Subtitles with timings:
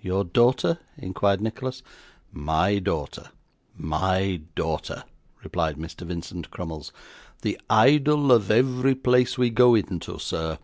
[0.00, 1.82] 'Your daughter?' inquired Nicholas.
[2.32, 3.30] 'My daughter
[3.76, 5.02] my daughter,'
[5.42, 6.06] replied Mr.
[6.06, 6.92] Vincent Crummles;
[7.42, 10.58] 'the idol of every place we go into, sir.